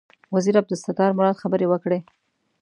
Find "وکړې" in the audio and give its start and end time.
1.69-1.99